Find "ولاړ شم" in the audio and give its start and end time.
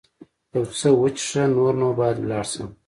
2.21-2.69